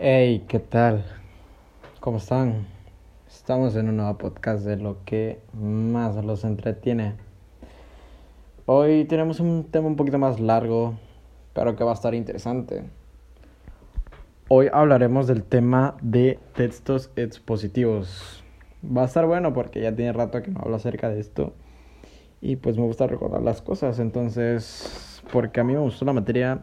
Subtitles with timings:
[0.00, 1.04] Hey, ¿qué tal?
[1.98, 2.68] ¿Cómo están?
[3.26, 7.16] Estamos en un nuevo podcast de lo que más los entretiene.
[8.66, 10.94] Hoy tenemos un tema un poquito más largo,
[11.52, 12.84] pero que va a estar interesante.
[14.46, 18.44] Hoy hablaremos del tema de textos expositivos.
[18.84, 21.54] Va a estar bueno porque ya tiene rato que no hablo acerca de esto.
[22.40, 23.98] Y pues me gusta recordar las cosas.
[23.98, 26.62] Entonces, porque a mí me gustó la materia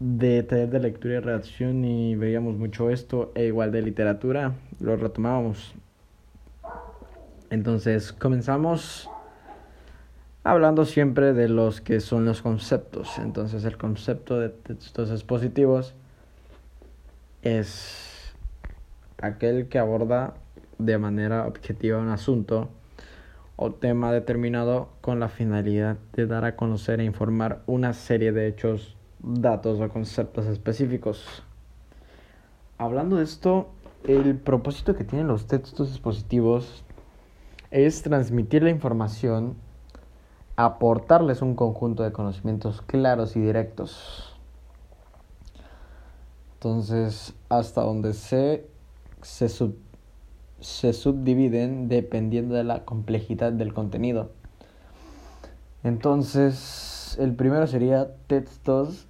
[0.00, 5.74] de de lectura y redacción y veíamos mucho esto, e igual de literatura, lo retomábamos.
[7.50, 9.08] Entonces comenzamos
[10.44, 13.18] hablando siempre de los que son los conceptos.
[13.18, 15.94] Entonces el concepto de textos expositivos
[17.42, 18.34] es
[19.20, 20.34] aquel que aborda
[20.78, 22.68] de manera objetiva un asunto
[23.56, 28.46] o tema determinado con la finalidad de dar a conocer e informar una serie de
[28.46, 31.42] hechos datos o conceptos específicos.
[32.78, 33.68] Hablando de esto,
[34.04, 36.84] el propósito que tienen los textos expositivos
[37.70, 39.56] es transmitir la información,
[40.56, 44.36] aportarles un conjunto de conocimientos claros y directos.
[46.54, 48.66] Entonces, hasta donde se,
[49.22, 49.48] se,
[50.60, 54.30] se subdividen dependiendo de la complejidad del contenido.
[55.84, 59.07] Entonces, el primero sería textos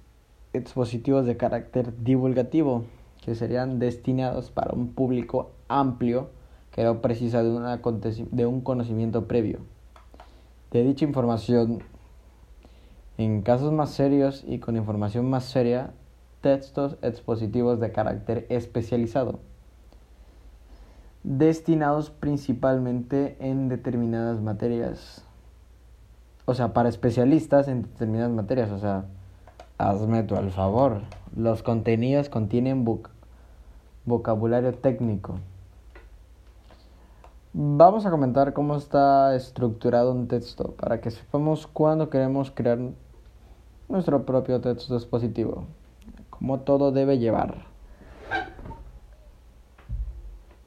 [0.53, 2.83] expositivos de carácter divulgativo,
[3.21, 6.29] que serían destinados para un público amplio
[6.71, 9.59] que no precisa de, de un conocimiento previo.
[10.71, 11.83] De dicha información,
[13.17, 15.91] en casos más serios y con información más seria,
[16.41, 19.39] textos expositivos de carácter especializado,
[21.23, 25.25] destinados principalmente en determinadas materias,
[26.45, 29.05] o sea, para especialistas en determinadas materias, o sea,
[29.79, 31.03] Hazme tú el favor.
[31.37, 32.85] Los contenidos contienen
[34.03, 35.39] vocabulario técnico.
[37.53, 42.77] Vamos a comentar cómo está estructurado un texto para que sepamos cuándo queremos crear
[43.87, 45.63] nuestro propio texto expositivo.
[46.29, 47.63] Cómo todo debe llevar.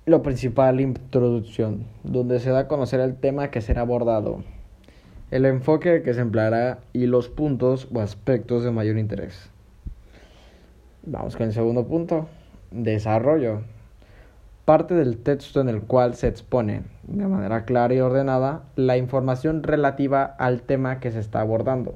[0.06, 4.42] Lo principal, introducción, donde se da a conocer el tema que será abordado
[5.32, 9.48] el enfoque que se empleará y los puntos o aspectos de mayor interés.
[11.06, 12.28] Vamos con el segundo punto,
[12.70, 13.62] desarrollo.
[14.66, 19.62] Parte del texto en el cual se expone de manera clara y ordenada la información
[19.62, 21.94] relativa al tema que se está abordando.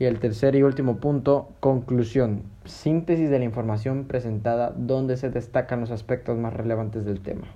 [0.00, 5.80] Y el tercer y último punto, conclusión, síntesis de la información presentada donde se destacan
[5.82, 7.46] los aspectos más relevantes del tema.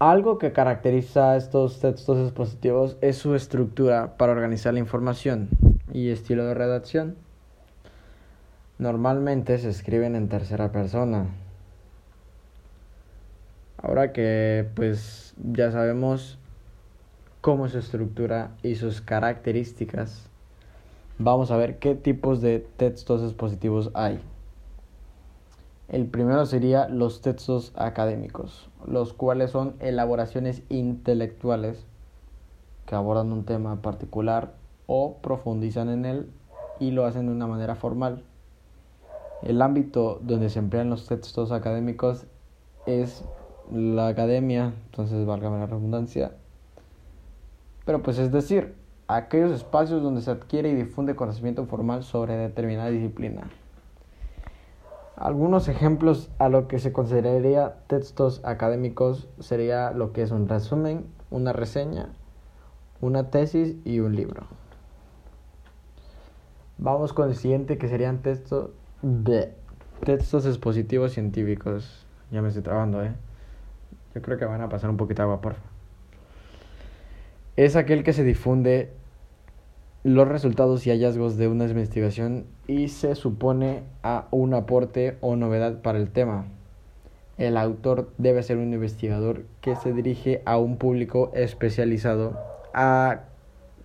[0.00, 5.48] Algo que caracteriza a estos textos expositivos es su estructura para organizar la información
[5.92, 7.14] y estilo de redacción.
[8.78, 11.26] Normalmente se escriben en tercera persona.
[13.80, 16.38] Ahora que pues ya sabemos
[17.40, 20.28] cómo su estructura y sus características,
[21.18, 24.20] vamos a ver qué tipos de textos expositivos hay.
[25.88, 31.84] El primero sería los textos académicos, los cuales son elaboraciones intelectuales
[32.86, 34.54] que abordan un tema particular
[34.86, 36.30] o profundizan en él
[36.80, 38.22] y lo hacen de una manera formal.
[39.42, 42.24] El ámbito donde se emplean los textos académicos
[42.86, 43.22] es
[43.70, 46.32] la academia, entonces valga la redundancia.
[47.84, 48.74] Pero pues es decir,
[49.06, 53.50] aquellos espacios donde se adquiere y difunde conocimiento formal sobre determinada disciplina.
[55.16, 61.06] Algunos ejemplos a lo que se consideraría textos académicos sería lo que es un resumen,
[61.30, 62.08] una reseña,
[63.00, 64.46] una tesis y un libro.
[66.78, 68.70] Vamos con el siguiente que serían textos
[69.02, 69.54] de
[70.04, 72.04] textos expositivos científicos.
[72.32, 73.12] Ya me estoy trabando, ¿eh?
[74.16, 75.68] Yo creo que van a pasar un poquito de agua, por favor.
[77.56, 78.92] Es aquel que se difunde
[80.04, 85.80] los resultados y hallazgos de una investigación y se supone a un aporte o novedad
[85.80, 86.44] para el tema.
[87.38, 92.38] El autor debe ser un investigador que se dirige a un público especializado,
[92.74, 93.22] a,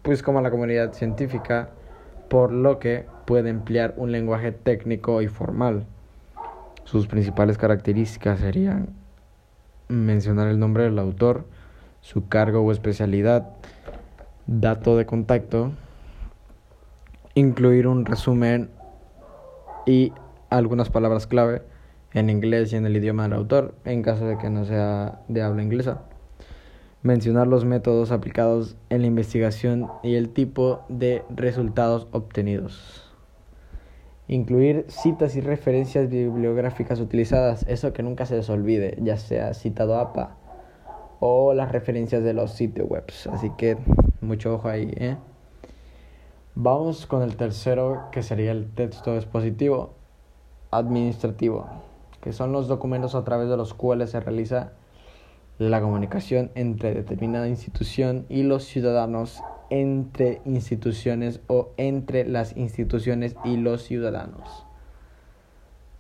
[0.02, 1.70] pues como a la comunidad científica,
[2.28, 5.86] por lo que puede emplear un lenguaje técnico y formal.
[6.84, 8.90] Sus principales características serían
[9.88, 11.46] mencionar el nombre del autor,
[12.02, 13.52] su cargo o especialidad,
[14.48, 15.72] dato de contacto,
[17.36, 18.70] incluir un resumen
[19.86, 20.14] y
[20.50, 21.62] algunas palabras clave
[22.14, 25.42] en inglés y en el idioma del autor, en caso de que no sea de
[25.42, 26.04] habla inglesa.
[27.02, 33.06] mencionar los métodos aplicados en la investigación y el tipo de resultados obtenidos.
[34.28, 39.98] Incluir citas y referencias bibliográficas utilizadas, eso que nunca se les olvide, ya sea citado
[39.98, 40.36] APA
[41.22, 43.06] o las referencias de los sitios web.
[43.32, 43.78] Así que
[44.22, 44.92] mucho ojo ahí.
[44.98, 45.16] ¿eh?
[46.62, 49.94] Vamos con el tercero, que sería el texto expositivo
[50.72, 51.70] administrativo,
[52.20, 54.74] que son los documentos a través de los cuales se realiza
[55.58, 63.56] la comunicación entre determinada institución y los ciudadanos, entre instituciones o entre las instituciones y
[63.56, 64.66] los ciudadanos.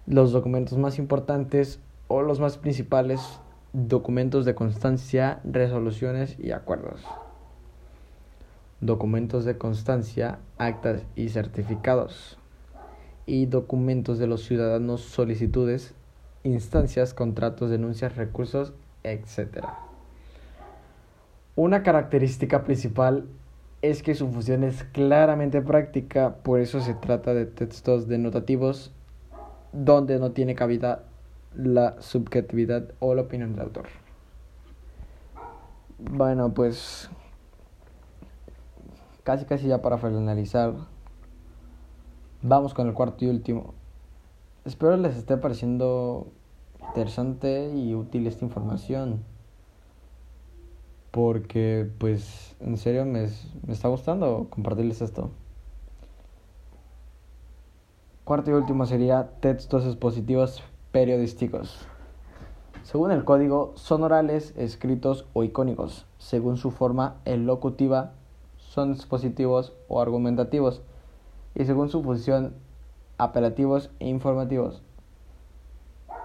[0.07, 1.79] Los documentos más importantes
[2.09, 3.39] o los más principales,
[3.71, 6.99] documentos de constancia, resoluciones y acuerdos.
[8.81, 12.37] Documentos de constancia, actas y certificados.
[13.25, 15.93] Y documentos de los ciudadanos, solicitudes,
[16.43, 18.73] instancias, contratos, denuncias, recursos
[19.03, 19.65] etc.
[21.55, 23.25] Una característica principal
[23.81, 28.91] es que su función es claramente práctica, por eso se trata de textos denotativos
[29.71, 31.03] donde no tiene cabida
[31.55, 33.87] la subjetividad o la opinión del autor.
[35.97, 37.09] Bueno, pues
[39.23, 40.73] casi casi ya para finalizar,
[42.41, 43.73] vamos con el cuarto y último.
[44.65, 46.27] Espero les esté pareciendo
[46.87, 49.23] interesante y útil esta información.
[51.11, 53.27] Porque, pues, en serio me,
[53.65, 55.31] me está gustando compartirles esto.
[58.23, 61.87] Cuarto y último sería textos expositivos periodísticos.
[62.83, 66.05] Según el código, son orales, escritos o icónicos.
[66.19, 68.13] Según su forma elocutiva,
[68.69, 70.81] son expositivos o argumentativos.
[71.55, 72.53] Y según su función,
[73.17, 74.83] apelativos e informativos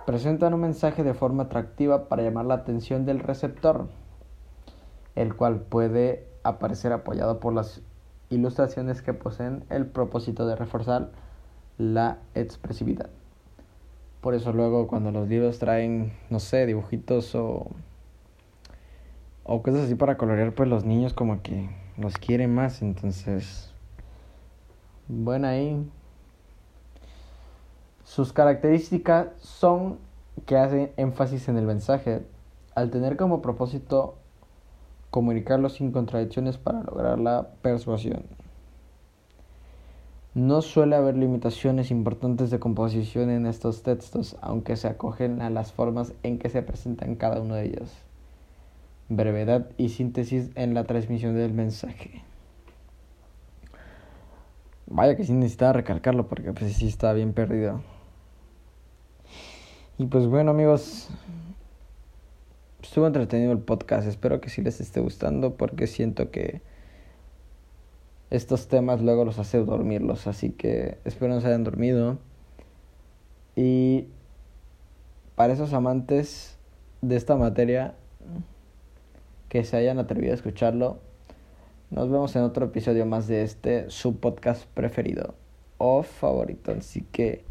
[0.07, 3.89] presentan un mensaje de forma atractiva para llamar la atención del receptor,
[5.15, 7.81] el cual puede aparecer apoyado por las
[8.29, 11.13] ilustraciones que poseen el propósito de reforzar
[11.79, 13.09] la expresividad.
[14.21, 17.71] Por eso luego cuando los libros traen, no sé, dibujitos o,
[19.45, 23.73] o cosas así para colorear, pues los niños como que los quieren más, entonces,
[25.09, 25.87] bueno ahí
[28.05, 29.99] sus características son
[30.47, 32.23] que hacen énfasis en el mensaje,
[32.75, 34.17] al tener como propósito
[35.11, 38.25] comunicarlo sin contradicciones para lograr la persuasión.
[40.35, 45.73] No suele haber limitaciones importantes de composición en estos textos, aunque se acogen a las
[45.73, 47.91] formas en que se presentan cada uno de ellos.
[49.09, 52.23] Brevedad y síntesis en la transmisión del mensaje.
[54.87, 57.83] Vaya que sí necesitaba recalcarlo porque pues sí está bien perdido.
[59.99, 61.09] Y pues bueno amigos,
[62.83, 66.63] estuvo entretenido el podcast, espero que sí les esté gustando porque siento que
[68.31, 72.19] estos temas luego los hace dormirlos, así que espero no se hayan dormido.
[73.57, 74.09] Y
[75.37, 76.59] para esos amantes
[77.01, 77.95] de esta materia
[79.55, 80.99] que se hayan atrevido a escucharlo,
[81.93, 85.37] nos vemos en otro episodio más de este, su podcast preferido
[85.79, 86.73] o favorito.
[86.73, 87.45] Así que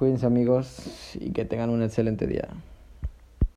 [0.00, 2.48] Cuídense amigos y que tengan un excelente día.